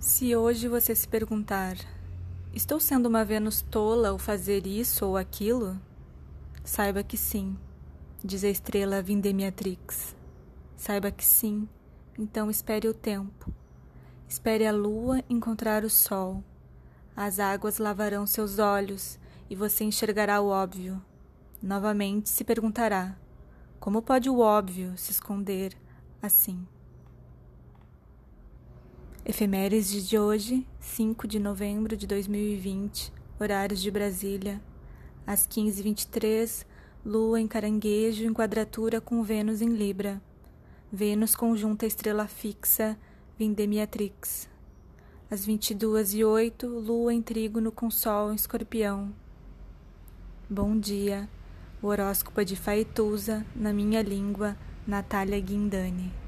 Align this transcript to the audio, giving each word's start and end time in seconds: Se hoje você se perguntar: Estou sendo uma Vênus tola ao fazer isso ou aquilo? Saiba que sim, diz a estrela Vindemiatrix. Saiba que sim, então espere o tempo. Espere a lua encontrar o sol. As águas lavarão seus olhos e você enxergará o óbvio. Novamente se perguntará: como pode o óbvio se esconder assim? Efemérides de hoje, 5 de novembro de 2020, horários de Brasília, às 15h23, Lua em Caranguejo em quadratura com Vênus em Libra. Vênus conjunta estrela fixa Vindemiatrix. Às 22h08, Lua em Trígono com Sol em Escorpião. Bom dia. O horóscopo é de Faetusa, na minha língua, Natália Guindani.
Se 0.00 0.36
hoje 0.36 0.68
você 0.68 0.94
se 0.94 1.08
perguntar: 1.08 1.76
Estou 2.54 2.78
sendo 2.78 3.06
uma 3.06 3.24
Vênus 3.24 3.62
tola 3.62 4.10
ao 4.10 4.18
fazer 4.18 4.64
isso 4.64 5.04
ou 5.04 5.16
aquilo? 5.16 5.76
Saiba 6.62 7.02
que 7.02 7.16
sim, 7.16 7.58
diz 8.24 8.44
a 8.44 8.48
estrela 8.48 9.02
Vindemiatrix. 9.02 10.14
Saiba 10.76 11.10
que 11.10 11.24
sim, 11.24 11.68
então 12.16 12.48
espere 12.48 12.86
o 12.86 12.94
tempo. 12.94 13.52
Espere 14.28 14.64
a 14.66 14.72
lua 14.72 15.20
encontrar 15.28 15.84
o 15.84 15.90
sol. 15.90 16.44
As 17.16 17.40
águas 17.40 17.78
lavarão 17.78 18.24
seus 18.24 18.60
olhos 18.60 19.18
e 19.50 19.56
você 19.56 19.82
enxergará 19.82 20.40
o 20.40 20.46
óbvio. 20.46 21.02
Novamente 21.60 22.28
se 22.28 22.44
perguntará: 22.44 23.18
como 23.80 24.00
pode 24.00 24.30
o 24.30 24.38
óbvio 24.38 24.96
se 24.96 25.10
esconder 25.10 25.76
assim? 26.22 26.64
Efemérides 29.28 30.08
de 30.08 30.18
hoje, 30.18 30.66
5 30.80 31.28
de 31.28 31.38
novembro 31.38 31.94
de 31.94 32.06
2020, 32.06 33.12
horários 33.38 33.78
de 33.78 33.90
Brasília, 33.90 34.58
às 35.26 35.46
15h23, 35.46 36.64
Lua 37.04 37.38
em 37.38 37.46
Caranguejo 37.46 38.24
em 38.24 38.32
quadratura 38.32 39.02
com 39.02 39.22
Vênus 39.22 39.60
em 39.60 39.68
Libra. 39.68 40.18
Vênus 40.90 41.34
conjunta 41.34 41.84
estrela 41.84 42.26
fixa 42.26 42.98
Vindemiatrix. 43.38 44.48
Às 45.30 45.46
22h08, 45.46 46.64
Lua 46.64 47.12
em 47.12 47.20
Trígono 47.20 47.70
com 47.70 47.90
Sol 47.90 48.32
em 48.32 48.34
Escorpião. 48.34 49.12
Bom 50.48 50.74
dia. 50.74 51.28
O 51.82 51.88
horóscopo 51.88 52.40
é 52.40 52.44
de 52.44 52.56
Faetusa, 52.56 53.44
na 53.54 53.74
minha 53.74 54.00
língua, 54.00 54.56
Natália 54.86 55.38
Guindani. 55.38 56.27